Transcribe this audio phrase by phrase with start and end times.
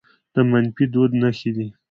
[0.33, 1.67] د منفي دود نښې دي